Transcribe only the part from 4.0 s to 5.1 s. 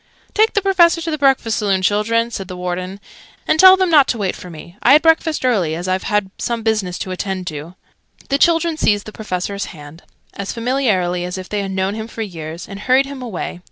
to wait for me. I had